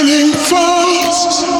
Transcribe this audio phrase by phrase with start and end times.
[0.00, 1.59] running fast.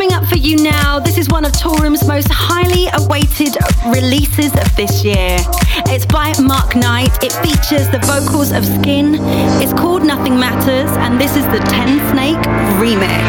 [0.00, 3.54] coming up for you now, this is one of Toolroom's most highly awaited
[3.88, 5.36] releases of this year.
[5.92, 7.22] It's by Mark Knight.
[7.22, 9.16] It features the vocals of Skin.
[9.60, 12.38] It's called Nothing Matters, and this is the Ten Snake
[12.80, 13.20] remix.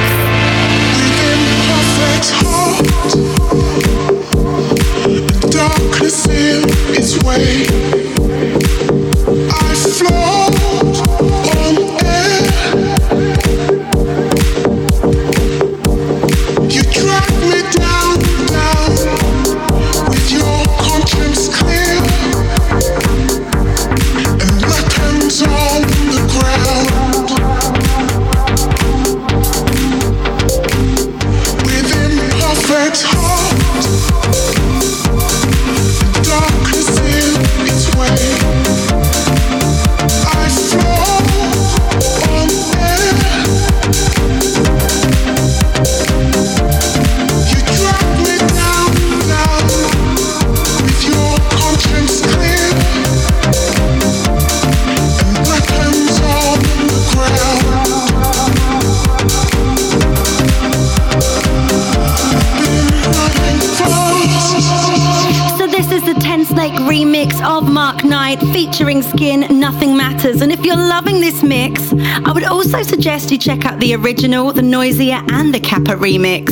[68.53, 70.41] Featuring Skin, Nothing Matters.
[70.41, 74.51] And if you're loving this mix, I would also suggest you check out the original,
[74.51, 76.49] the Noisia, and the Kappa remix.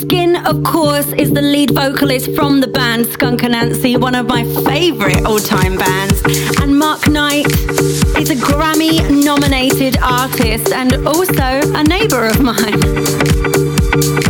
[0.00, 4.44] Skin, of course, is the lead vocalist from the band Skunk Anansie, one of my
[4.64, 6.22] favorite all time bands.
[6.60, 7.46] And Mark Knight
[8.18, 14.29] is a Grammy nominated artist and also a neighbor of mine.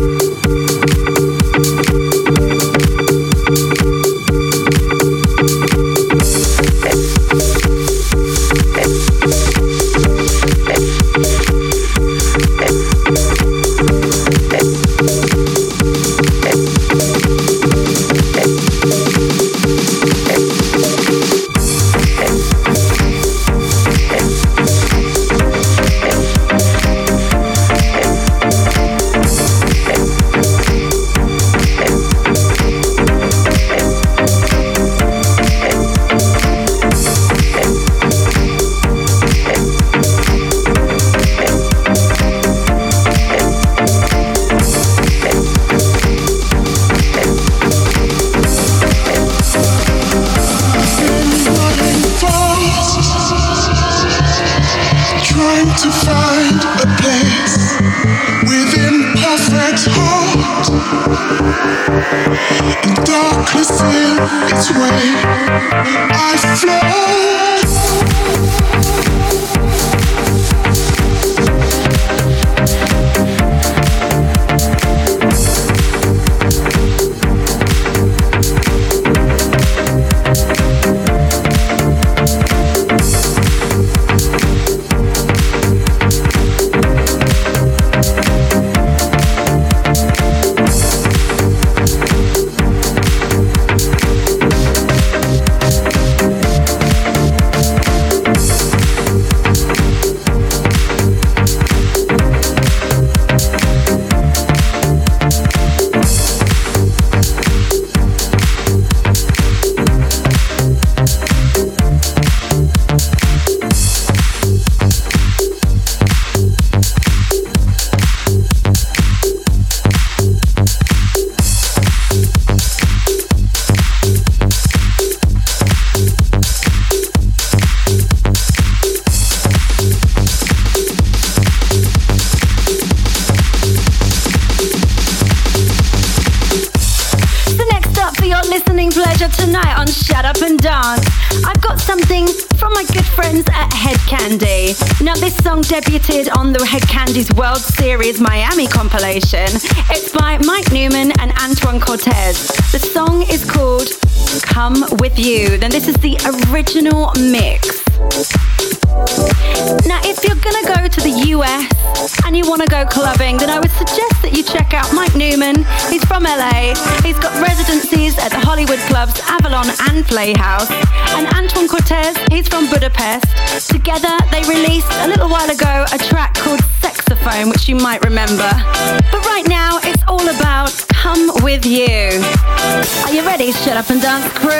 [183.31, 184.51] ready, Shut Up and Dance crew?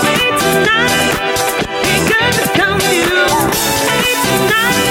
[0.05, 1.03] Me tonight.
[1.85, 2.68] He could become.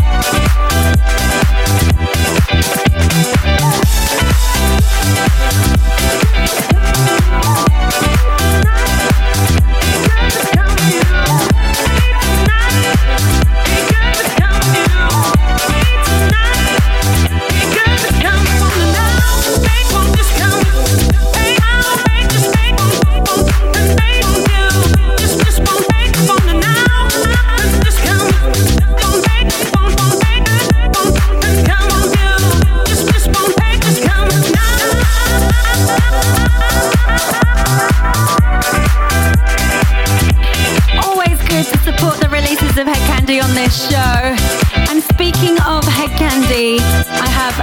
[0.00, 0.47] Bye.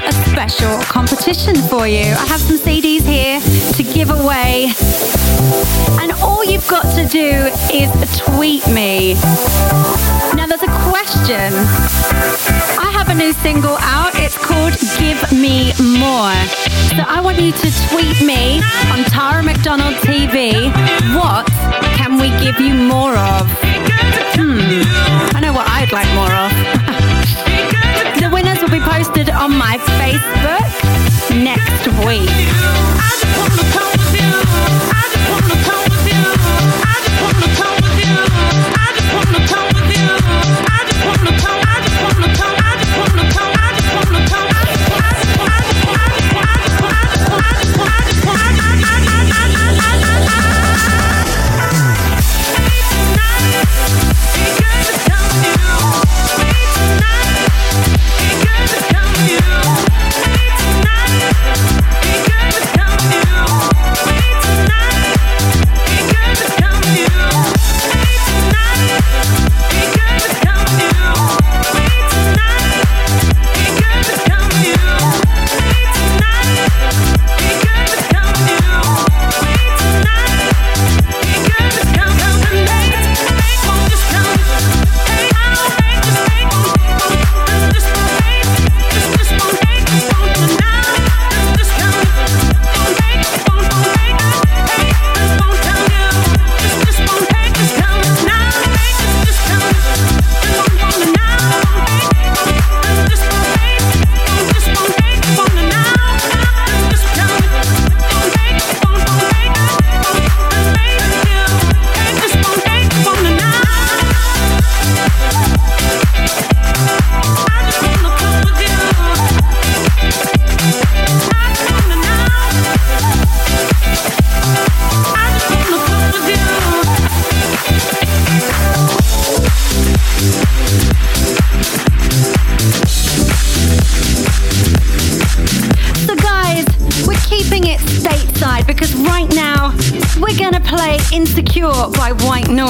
[0.04, 2.04] a special competition for you.
[2.04, 3.40] I have some CDs here
[3.74, 4.72] to give away.
[6.02, 9.14] And all you've got to do is tweet me.
[10.36, 11.54] Now, there's a question.
[12.80, 14.12] I have a new single out.
[14.16, 16.36] It's called Give Me More.
[16.96, 20.72] So I want you to tweet me on Tara McDonald TV.
[21.16, 21.48] What
[21.96, 23.48] can we give you more of?
[24.36, 24.82] Hmm.
[25.36, 26.75] I know what I'd like more of
[29.26, 30.66] posted on my Facebook
[31.44, 33.85] next week.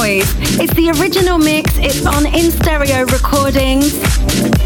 [0.06, 0.60] Noise.
[0.60, 3.98] It's the original mix, it's on In Stereo Recordings.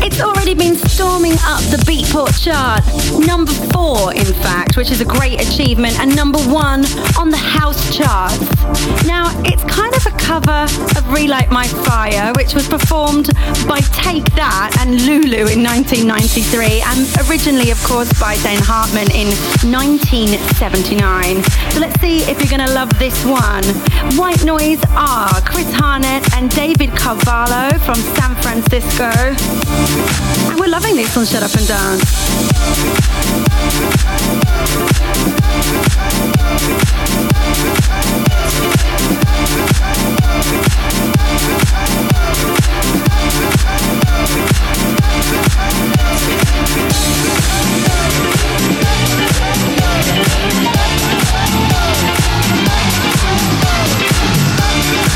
[0.04, 2.84] It's already been storming up the Beatport chart,
[3.26, 6.84] number four, in fact, which is a great achievement, and number one
[7.18, 8.40] on the house charts.
[9.08, 10.68] Now, it's kind of a cover
[10.98, 13.32] of Relight My Fire, which was performed
[13.68, 19.28] by Take That and Lulu in 1993, and originally, of course, by Dan Hartman in
[19.66, 21.42] 1979.
[21.74, 23.64] So let's see if you're going to love this one.
[24.16, 29.10] White Noise are Chris Harnett and David Carvalho from San Francisco.
[30.50, 31.68] And we're loving this on Shut Up and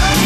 [0.03, 0.23] Shut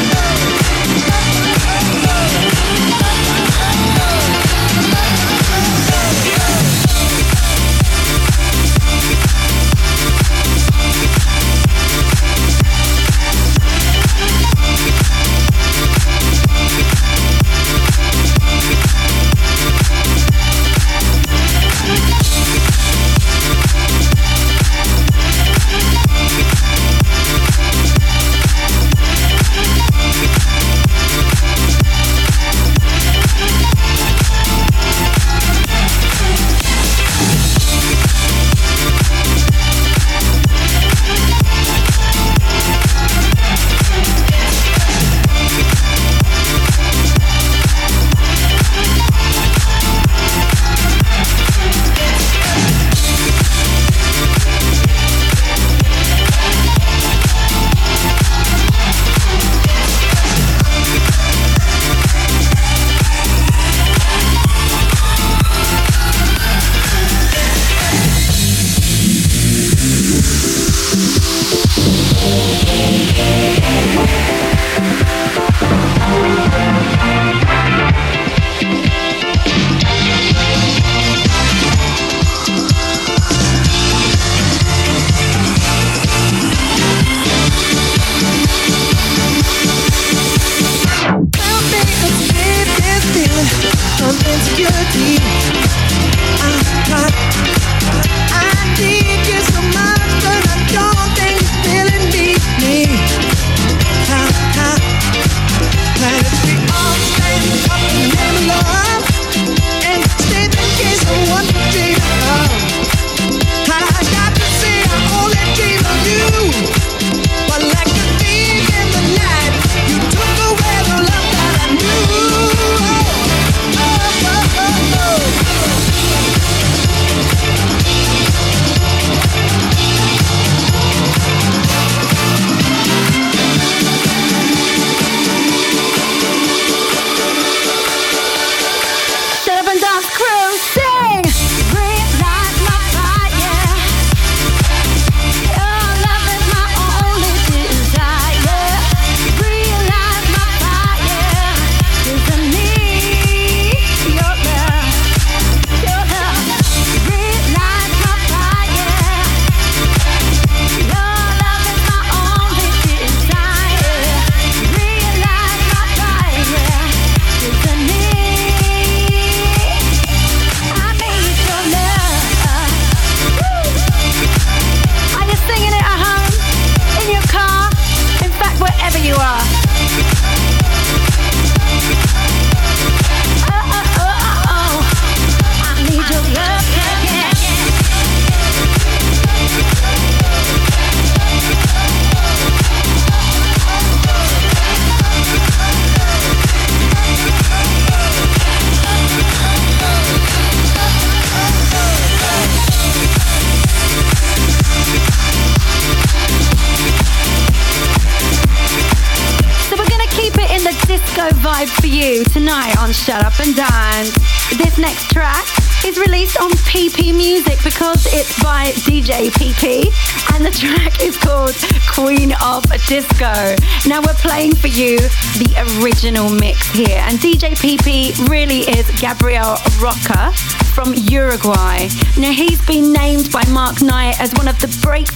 [229.08, 230.34] Gabriel Rocker
[230.76, 231.88] from Uruguay.
[232.18, 232.57] Now, he's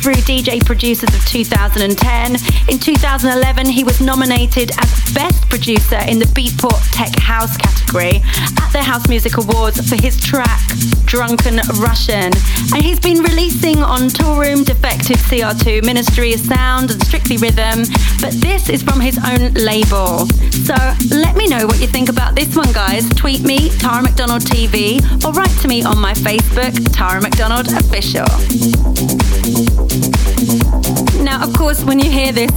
[0.02, 2.36] breakthrough DJ producers of 2010.
[2.70, 8.22] In 2011, he was nominated as Best Producer in the Beatport Tech House category
[8.58, 10.62] at the House Music Awards for his track
[11.06, 12.32] Drunken Russian.
[12.74, 17.84] And he's been releasing on Tour Room, Defected CR2, Ministry of Sound, and Strictly Rhythm.
[18.22, 20.26] But this is from his own label.
[20.66, 20.76] So
[21.12, 23.08] let me know what you think about this one, guys.
[23.10, 28.26] Tweet me, Tara McDonald TV, or write to me on my Facebook, Tara McDonald Official.
[31.22, 32.52] Now, of course, when you hear this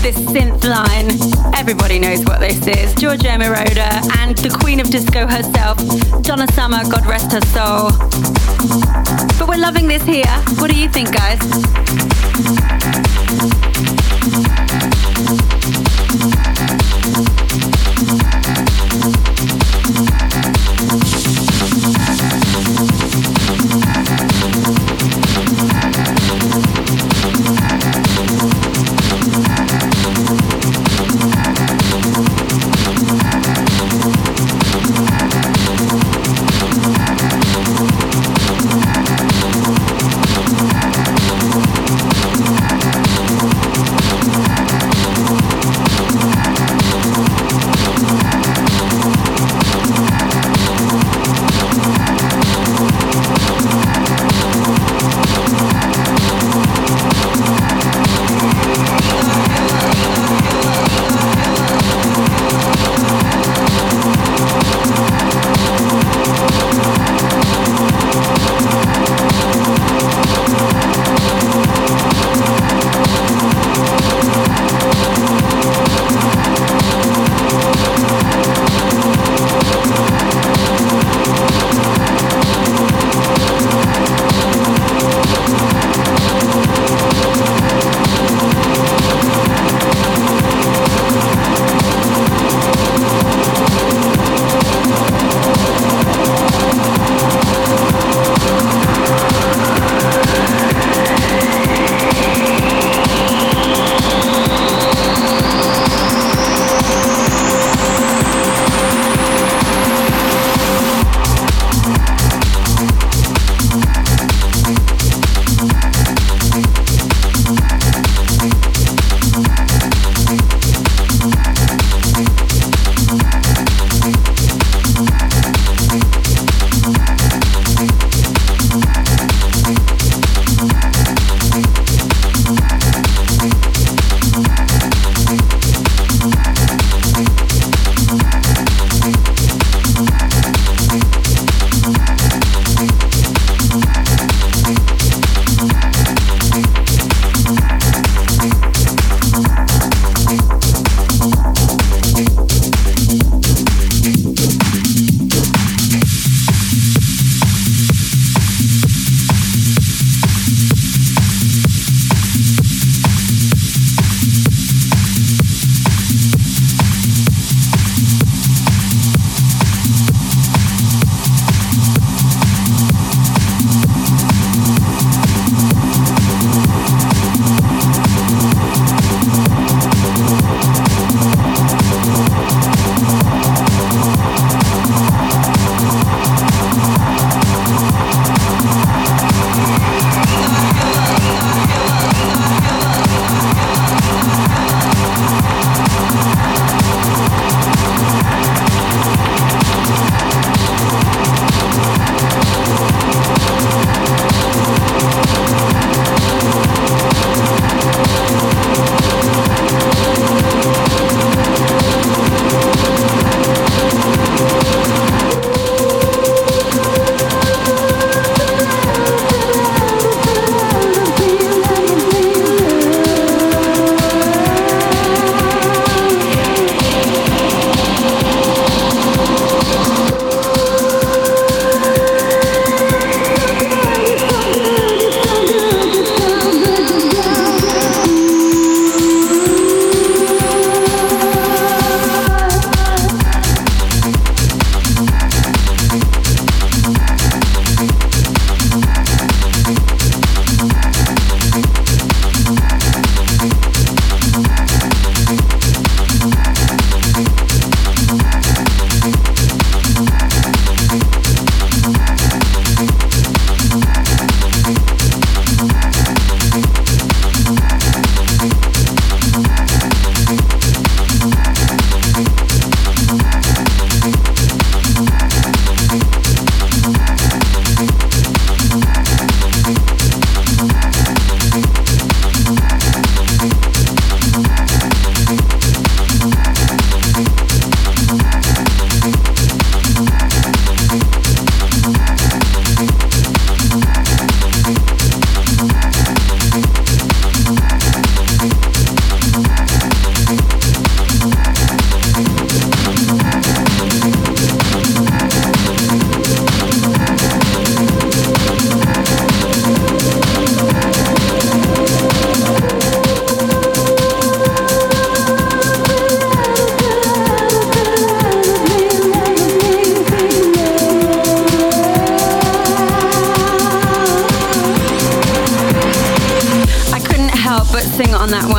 [0.00, 1.10] this synth line,
[1.54, 2.94] everybody knows what this is.
[2.94, 5.76] Giorgio Moroder and the Queen of Disco herself,
[6.22, 7.90] Donna Summer, God rest her soul.
[9.38, 10.24] But we're loving this here.
[10.58, 11.38] What do you think, guys?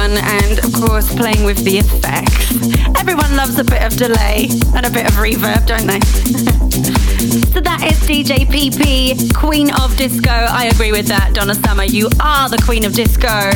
[0.09, 2.51] One, and of course, playing with the effects.
[2.99, 5.99] Everyone loves a bit of delay and a bit of reverb, don't they?
[7.53, 10.29] so that is DJ PP, Queen of Disco.
[10.31, 11.83] I agree with that, Donna Summer.
[11.83, 13.51] You are the Queen of Disco.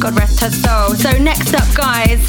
[0.00, 0.94] God rest her soul.
[0.94, 2.20] So next up, guys,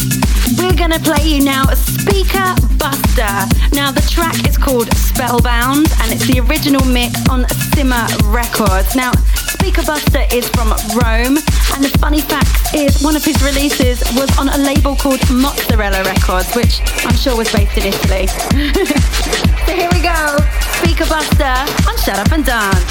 [0.57, 3.33] we're gonna play you now Speaker Buster.
[3.73, 8.95] Now the track is called Spellbound and it's the original mix on Simmer Records.
[8.95, 11.37] Now Speaker Buster is from Rome
[11.75, 16.03] and the funny fact is one of his releases was on a label called Mozzarella
[16.03, 18.27] Records, which I'm sure was based in Italy.
[19.67, 20.37] so here we go,
[20.79, 21.55] Speaker Buster
[21.87, 22.83] on Shut Up and Dance.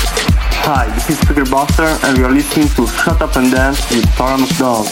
[0.69, 4.37] Hi, this is Speaker Buster and you're listening to Shut Up and Dance with Tara
[4.37, 4.89] McDonald.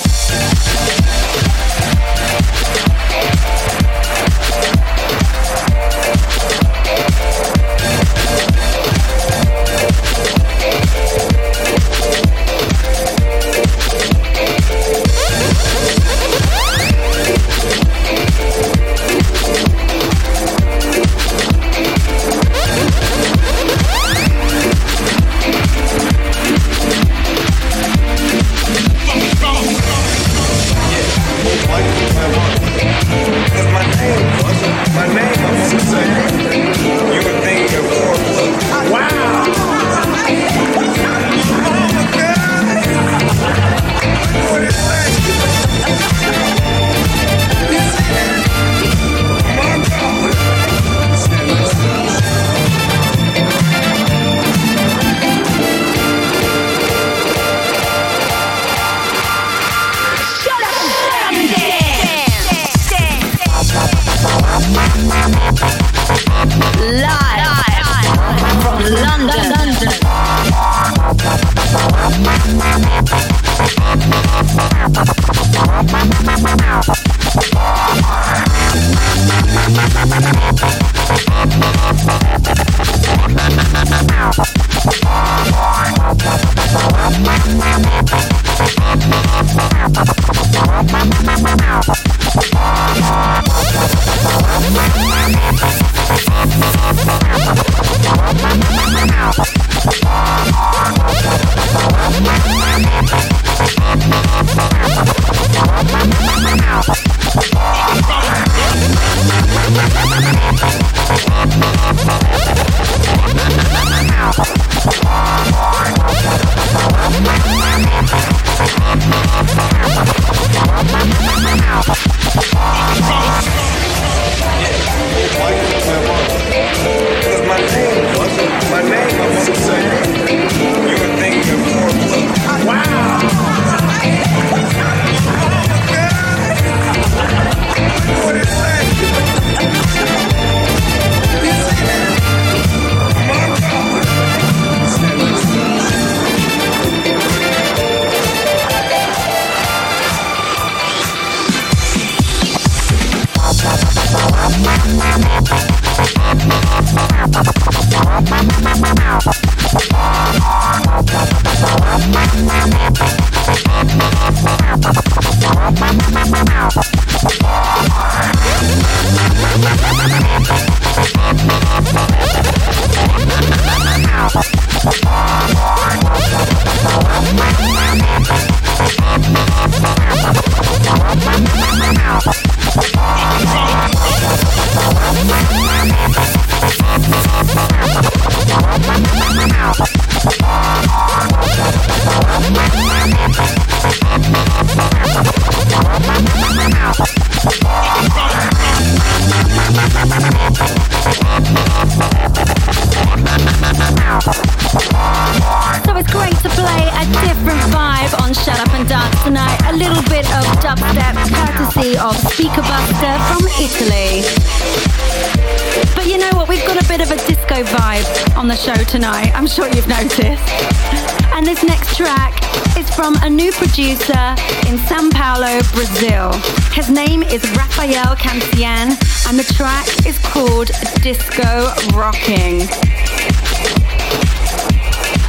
[223.32, 224.34] New producer
[224.68, 226.32] in Sao Paulo, Brazil.
[226.72, 228.92] His name is Rafael Cancian,
[229.28, 232.58] and the track is called Disco Rocking.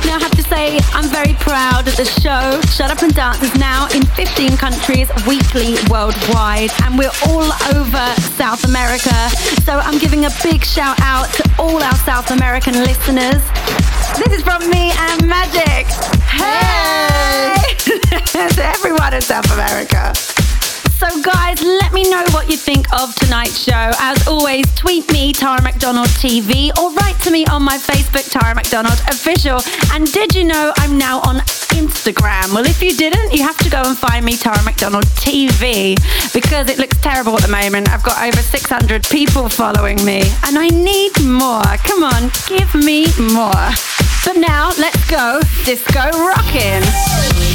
[0.06, 3.42] Now, I have to say, I'm very proud that the show Shut Up and Dance
[3.42, 9.16] is now in 15 countries weekly worldwide, and we're all over South America.
[9.64, 13.42] So I'm giving a big shout out to all our South American listeners.
[14.20, 15.88] This is from me and Magic.
[16.28, 17.73] Hey!
[18.54, 20.12] To everyone in South America.
[20.98, 23.92] So, guys, let me know what you think of tonight's show.
[24.00, 28.56] As always, tweet me, Tara McDonald TV, or write to me on my Facebook, Tara
[28.56, 29.62] McDonald Official.
[29.94, 31.38] And did you know I'm now on
[31.78, 32.56] Instagram?
[32.56, 35.96] Well, if you didn't, you have to go and find me, Tara McDonald TV,
[36.34, 37.90] because it looks terrible at the moment.
[37.90, 41.62] I've got over 600 people following me, and I need more.
[41.86, 43.70] Come on, give me more.
[44.26, 47.53] But now, let's go disco rocking.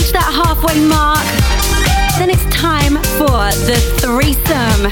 [0.00, 1.20] Reach that halfway mark,
[2.16, 4.88] then it's time for the threesome.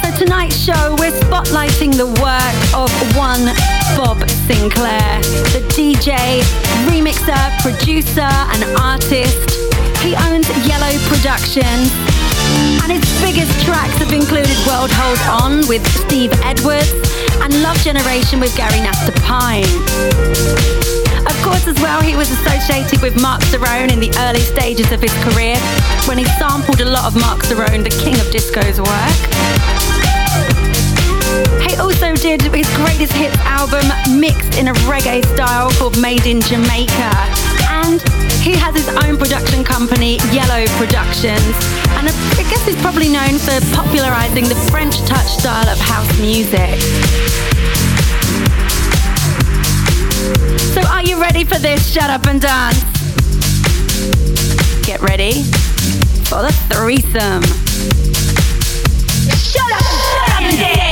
[0.00, 3.44] So tonight's show, we're spotlighting the work of one
[3.92, 5.20] Bob Sinclar,
[5.52, 6.40] the DJ,
[6.88, 8.24] remixer, producer,
[8.56, 9.52] and artist.
[10.00, 11.92] He owns Yellow Productions.
[12.80, 16.96] And his biggest tracks have included World Hold On with Steve Edwards
[17.44, 19.68] and Love Generation with Gary Nesta Pine.
[21.28, 25.00] Of course, as well, he was associated with Marc Cerrone in the early stages of
[25.00, 25.56] his career
[26.06, 29.20] when he sampled a lot of Marc Cerrone, the king of disco's work.
[31.68, 33.86] He also did his greatest hit album
[34.18, 37.10] mixed in a reggae style called Made in Jamaica
[37.86, 38.00] and
[38.46, 41.54] he has his own production company, Yellow Productions.
[41.98, 42.08] And
[42.38, 46.78] I guess he's probably known for popularizing the French touch style of house music.
[50.74, 51.92] So you ready for this?
[51.92, 52.82] Shut up and dance.
[54.84, 55.44] Get ready
[56.26, 57.42] for the threesome.
[59.38, 60.86] Shut up, shut up and dance.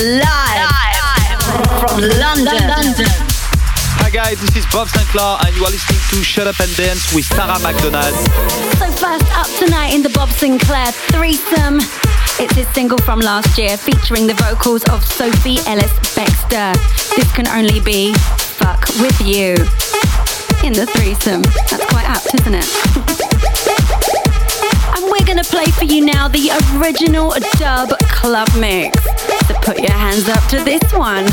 [0.00, 0.70] Live,
[1.80, 3.06] from London.
[4.00, 7.12] Hi guys, this is Bob Sinclar and you are listening to Shut Up and Dance
[7.14, 8.14] with Sarah McDonald.
[8.78, 11.80] So first up tonight in the Bob Sinclar threesome.
[12.42, 16.72] It's his single from last year featuring the vocals of Sophie Ellis Bextor.
[17.14, 19.52] This can only be Fuck With You.
[20.66, 21.42] In the threesome.
[21.68, 22.64] That's quite apt, isn't it?
[24.96, 26.50] and we're gonna play for you now the
[26.80, 29.04] original dub club mix.
[29.46, 31.26] So put your hands up to this one.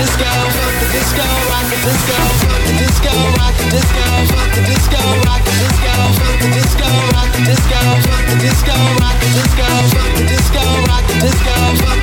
[0.00, 5.00] Let's go disco, rock the disco, fuck the disco, rock the disco, Fuck the disco,
[5.26, 5.94] rock the disco.
[6.18, 7.90] Fuck the disco, rock the disco.
[8.00, 9.66] Fuck the disco, rock the disco.
[9.90, 10.50] Fuck the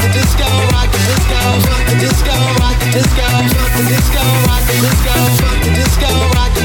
[0.07, 1.39] disco, rock the disco.
[1.67, 3.27] Fuck the disco, rock the disco.
[3.27, 5.15] Fuck the disco, rock the disco.
[5.17, 6.63] Fuck the disco, rock the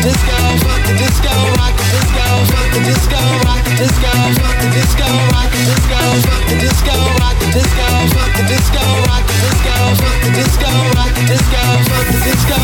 [3.72, 4.08] disco.
[4.22, 6.00] Fuck the disco, rock the disco.
[6.22, 7.82] Fuck the disco, rock the disco.
[8.12, 9.74] Fuck the disco, rock the disco.
[10.00, 12.11] Fuck the disco, rock the disco.
[12.20, 12.62] Let's go.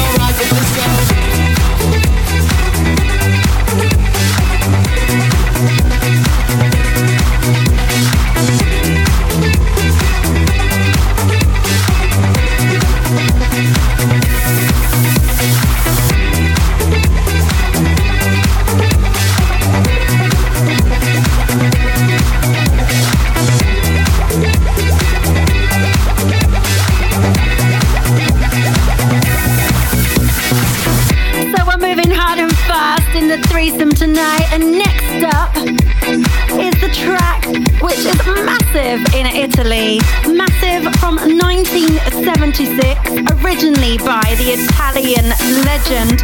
[39.69, 40.01] Lovely.
[40.35, 45.29] Massive from 1976, originally by the Italian
[45.67, 46.21] legend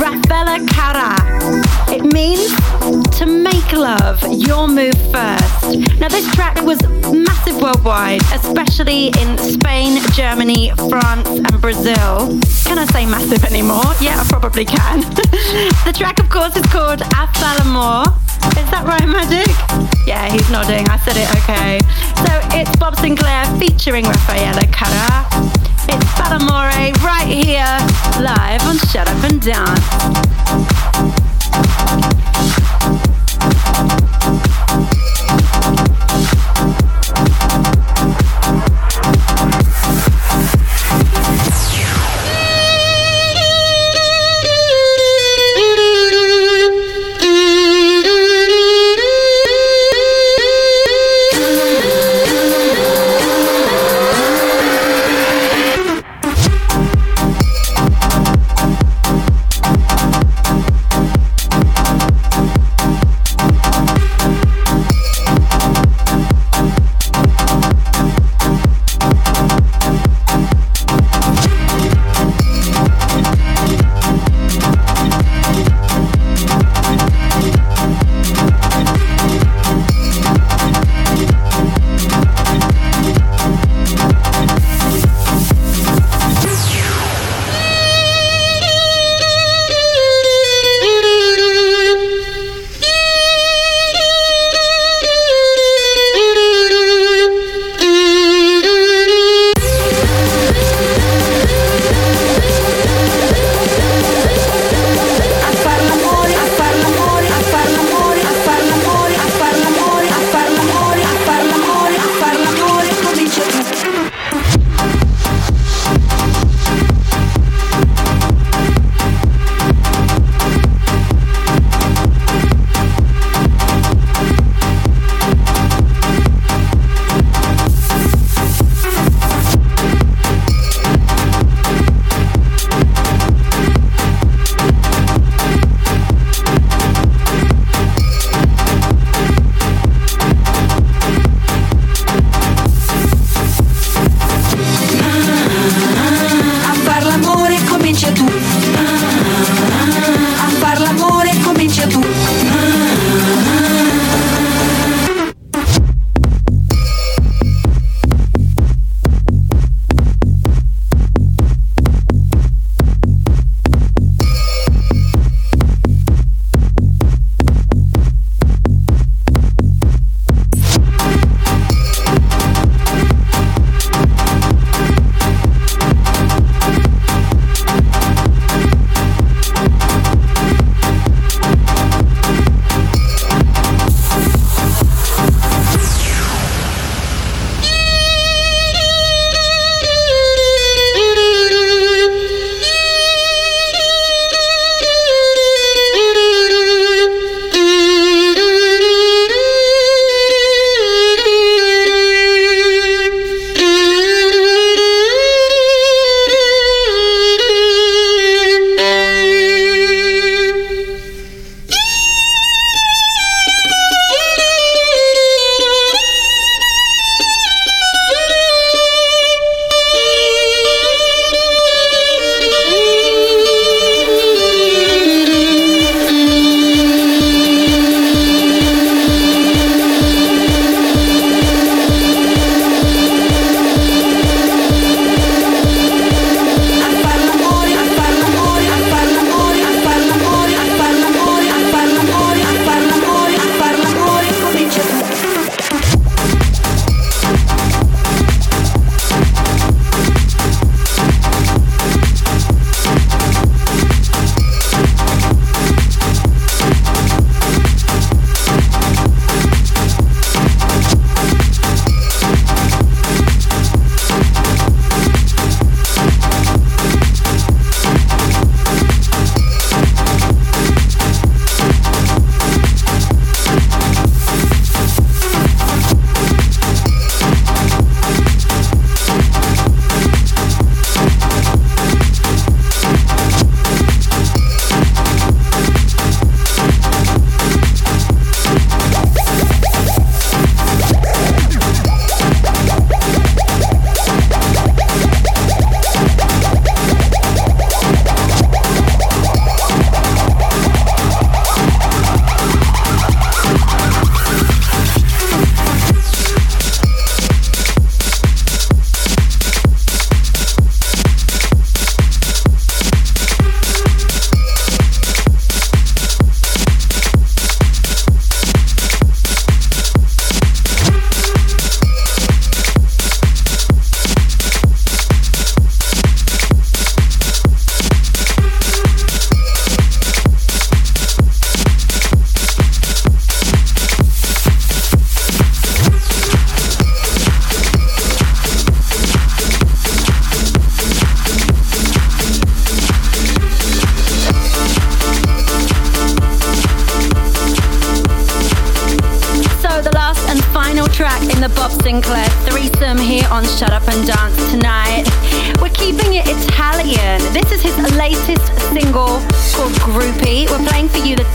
[0.00, 1.14] Raffaella Carrà.
[1.92, 2.48] It means
[3.18, 5.76] to make love, your move first.
[6.00, 6.80] Now, this track was
[7.12, 12.40] massive worldwide, especially in Spain, Germany, France, and Brazil.
[12.64, 13.92] Can I say massive anymore?
[14.00, 15.00] Yeah, I probably can.
[15.84, 17.44] the track, of course, is called After
[18.58, 19.48] is that right, Magic?
[20.06, 20.88] Yeah, he's nodding.
[20.88, 21.78] I said it okay.
[22.26, 25.24] So it's Bob Sinclar featuring Raffaella Carrà.
[25.88, 27.78] It's Far l'Amore right here,
[28.20, 30.18] live on Shut Up and Dance.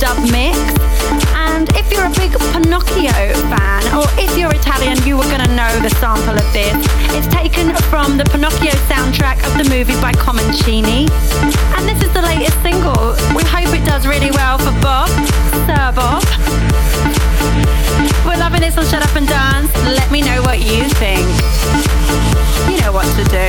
[0.03, 0.59] Dub mix.
[1.31, 3.15] And if you're a big Pinocchio
[3.47, 6.75] fan, or if you're Italian, you are going to know the sample of this.
[7.15, 11.07] It's taken from the Pinocchio soundtrack of the movie by Comencini.
[11.79, 13.15] And this is the latest single.
[13.31, 15.07] We hope it does really well for Bob.
[15.71, 16.23] Sir Bob.
[18.27, 19.71] We're loving this on Shut Up and Dance.
[19.87, 21.23] Let me know what you think.
[22.67, 23.47] You know what to do.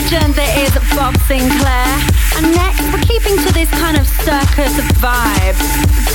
[0.00, 1.92] legend that is Bob Sinclar.
[2.40, 5.58] And next, we're keeping to this kind of circus vibe.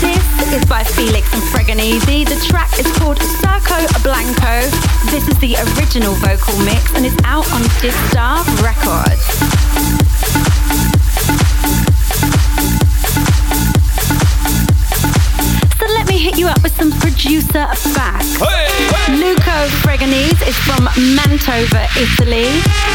[0.02, 2.26] This is by Felix and Freganese.
[2.26, 4.66] The track is called Circo Blanco.
[5.14, 9.22] This is the original vocal mix and it's out on Distaff Records.
[16.46, 17.66] you up with some producer
[17.96, 18.38] facts.
[18.38, 19.18] Hey, hey.
[19.18, 19.58] Luco
[20.46, 20.86] is from
[21.18, 22.46] Mantova, Italy,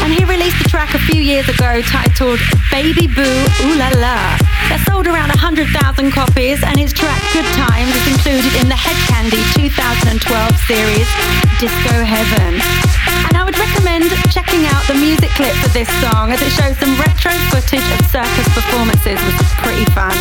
[0.03, 2.39] and he released a track a few years ago titled
[2.71, 3.35] Baby Boo
[3.67, 4.19] Ooh La La.
[4.71, 5.67] That sold around 100,000
[6.11, 10.15] copies, and his track Good Times is included in the Hed Kandi 2012
[10.63, 11.07] series
[11.59, 12.55] Disco Heaven.
[13.27, 16.79] And I would recommend checking out the music clip for this song as it shows
[16.79, 20.15] some retro footage of circus performances, which is pretty fun.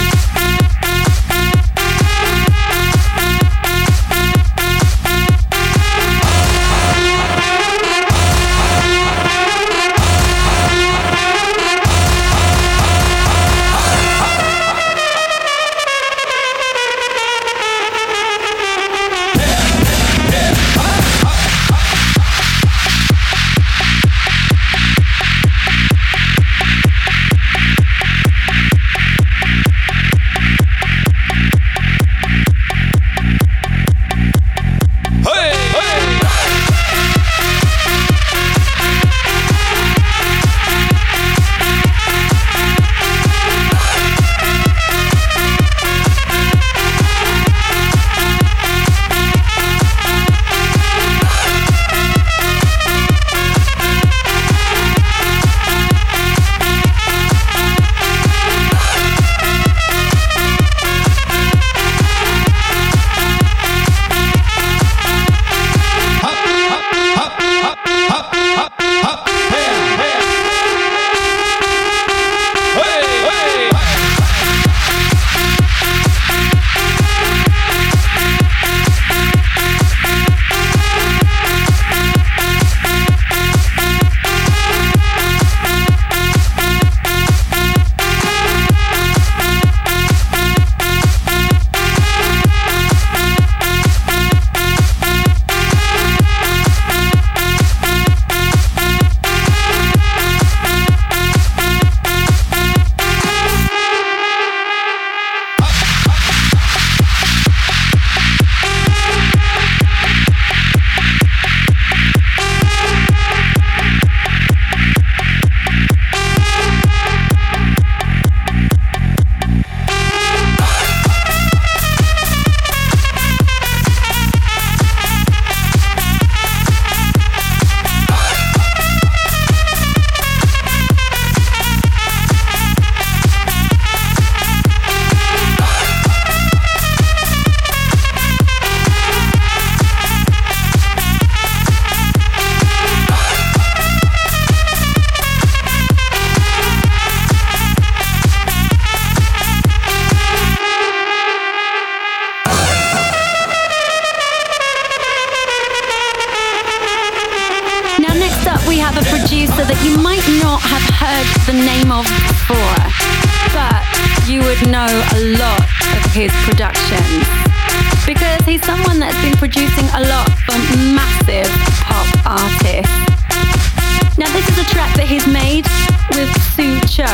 [175.00, 175.64] That he's made
[176.12, 177.08] with Sue Cho.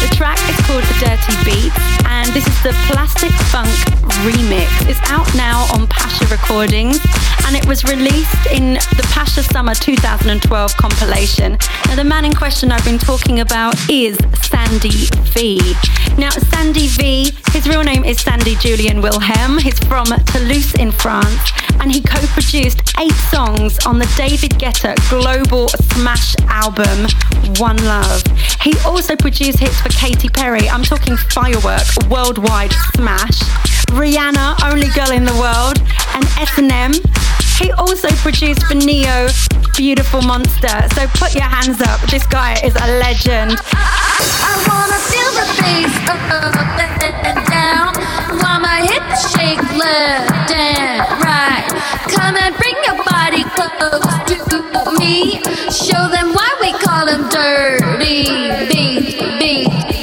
[0.00, 1.95] The track is called The Dirty Beat
[2.36, 3.70] this is the Plastic Funk
[4.20, 4.68] remix.
[4.90, 7.00] It's out now on Pacha Recordings
[7.46, 11.56] and it was released in the Pacha Summer 2012 compilation.
[11.86, 15.74] Now the man in question I've been talking about is Sandy Vee.
[16.18, 19.56] Now Sandy Vee, his real name is Sandy Julien Wilhelm.
[19.56, 21.40] He's from Toulouse in France
[21.80, 27.08] and he co-produced eight songs on the David Guetta global smash album
[27.56, 28.25] One Love.
[28.66, 30.68] He also produced hits for Katy Perry.
[30.68, 33.38] I'm talking Firework, Worldwide Smash,
[33.94, 35.78] Rihanna, Only Girl in the World,
[36.16, 36.92] and S&M.
[37.60, 39.28] He also produced for Ne-Yo,
[39.76, 40.82] Beautiful Monster.
[40.96, 42.00] So put your hands up.
[42.10, 43.52] This guy is a legend.
[43.70, 45.26] I wanna feel
[48.40, 50.50] hips shake left
[51.22, 51.66] right.
[52.08, 55.40] Come and bring your body close to me.
[55.70, 58.24] Show them why we call them dirty
[58.68, 59.95] beat, beat,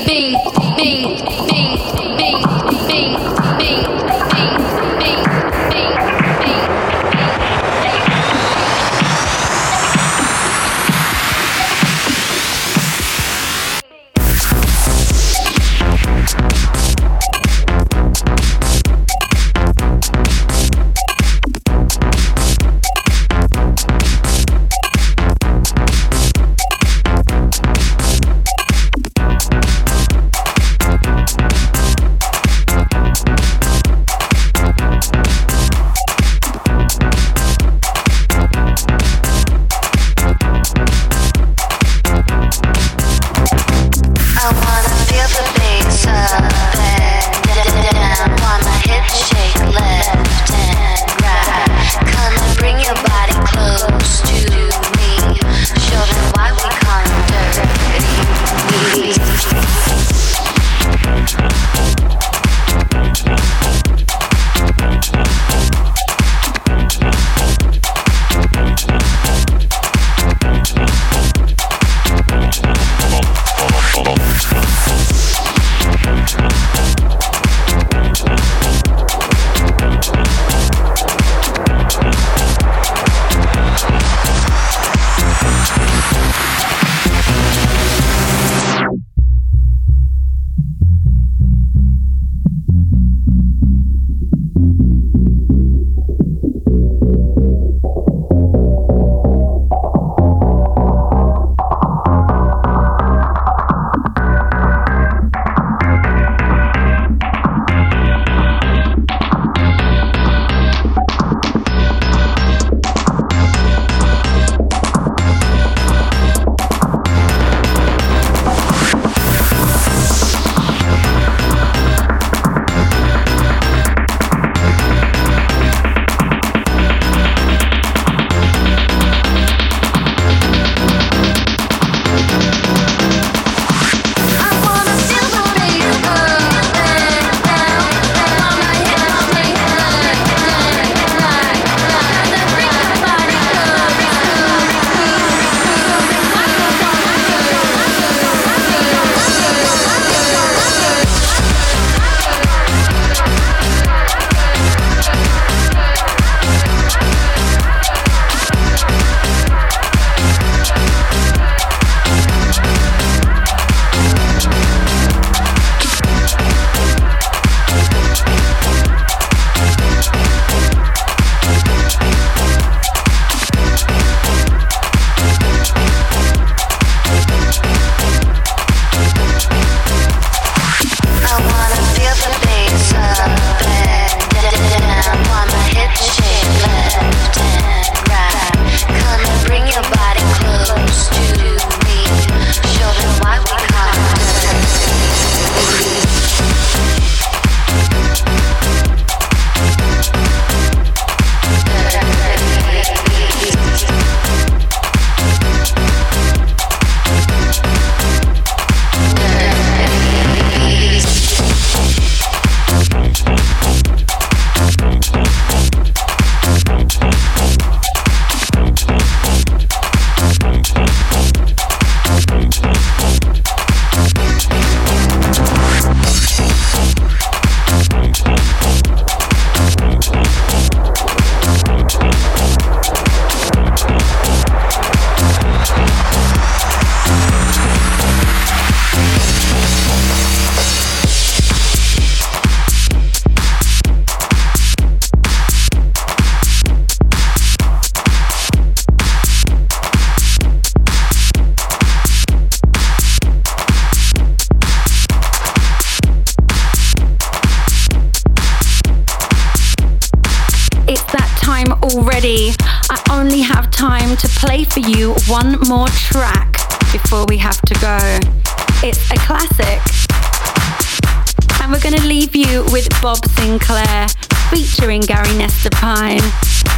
[275.38, 276.22] Nesta Pine.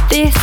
[0.08, 0.34] This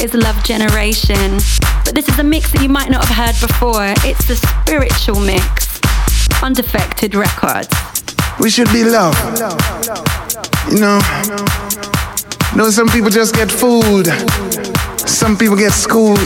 [0.00, 1.38] is Love Generation.
[1.84, 3.94] But this is a mix that you might not have heard before.
[4.04, 5.80] It's the spiritual mix
[6.42, 7.68] on Defected Records.
[8.40, 9.18] We should be loved.
[10.70, 11.00] You know,
[12.52, 14.06] you know, some people just get fooled.
[15.08, 16.18] Some people get schooled.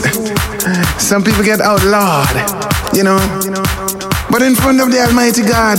[0.99, 2.37] Some people get outlawed.
[2.95, 3.19] You know.
[4.31, 5.79] But in front of the Almighty God,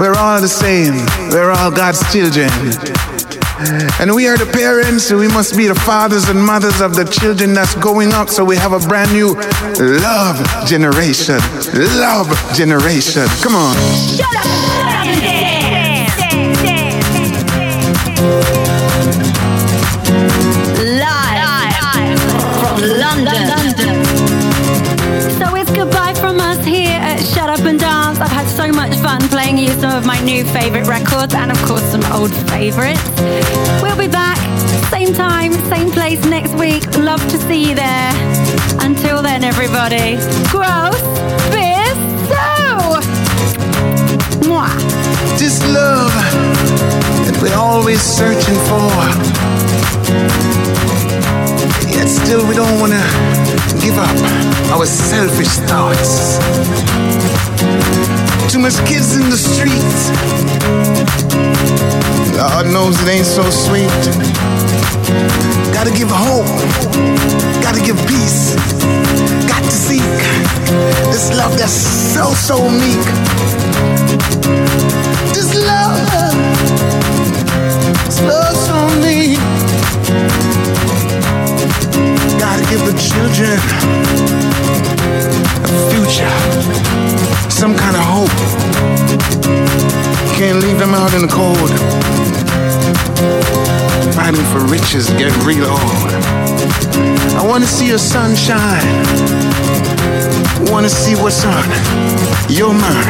[0.00, 0.94] we're all the same.
[1.30, 2.50] We're all God's children.
[4.00, 7.04] And we are the parents, so we must be the fathers and mothers of the
[7.04, 8.28] children that's going up.
[8.28, 9.34] So we have a brand new
[9.78, 11.38] love generation.
[11.98, 13.26] Love generation.
[13.42, 13.76] Come on.
[14.16, 15.29] Shut up!
[28.20, 31.56] I've had so much fun playing you some of my new favourite records and, of
[31.64, 33.02] course, some old favourites.
[33.80, 34.36] We'll be back,
[34.90, 36.84] same time, same place next week.
[36.98, 38.12] Love to see you there.
[38.80, 40.16] Until then, everybody,
[40.52, 41.00] gross,
[41.48, 41.88] beer,
[42.28, 43.00] so.
[44.44, 44.68] Mwah.
[45.38, 46.12] This love
[47.24, 48.90] that we're always searching for.
[51.88, 53.02] Yet still we don't wanna
[53.80, 54.16] give up
[54.76, 56.38] our selfish thoughts.
[58.50, 60.10] Too much kids in the streets.
[62.36, 63.86] Lord knows it ain't so sweet.
[65.72, 66.50] Gotta give hope.
[67.62, 68.56] Gotta give peace.
[69.46, 70.02] Got to seek
[71.12, 73.06] this love that's so, so meek.
[75.32, 76.10] This love,
[78.04, 79.38] this love so meek.
[82.40, 86.30] Gotta give the children a future,
[87.50, 88.36] some kind of hope.
[90.36, 91.70] Can't leave them out in the cold.
[94.14, 96.10] Fighting for riches, get real old.
[97.36, 98.86] I wanna see your sunshine.
[100.70, 101.64] Wanna see what's on
[102.48, 103.08] your mind.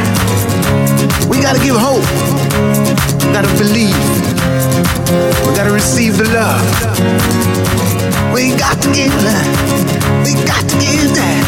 [1.29, 2.05] We gotta give hope.
[3.33, 4.60] Gotta believe.
[5.47, 6.64] We gotta receive the love.
[8.34, 9.47] We got to give that.
[10.24, 11.43] We got to give that.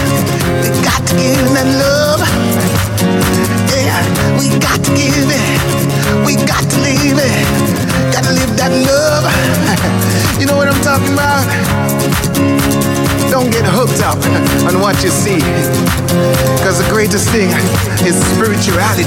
[0.61, 2.21] We got to give that love.
[3.71, 4.03] Yeah,
[4.35, 5.59] we got to give it.
[6.27, 7.47] We got to live it.
[8.13, 9.25] Gotta live that love.
[10.41, 11.47] you know what I'm talking about?
[13.31, 14.19] Don't get hooked up
[14.67, 15.41] on what you see.
[16.67, 17.49] Cause the greatest thing
[18.05, 19.07] is spirituality.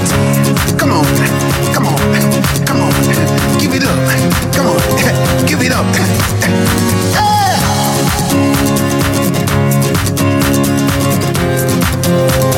[0.80, 1.04] Come on,
[1.72, 1.98] come on,
[2.66, 3.98] come on it up.
[4.54, 4.80] Come on,
[5.46, 5.86] give it up.
[7.12, 7.56] Yeah.